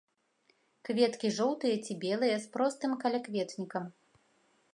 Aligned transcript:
Кветкі 0.87 1.31
жоўтыя 1.37 1.75
ці 1.85 1.99
белыя 2.07 2.35
з 2.47 2.53
простым 2.57 2.91
калякветнікам. 3.05 3.85